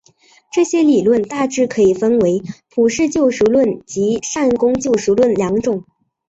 [0.51, 2.41] 这些理论大致可以分为
[2.73, 5.83] 普世救赎论及善功救赎论两种。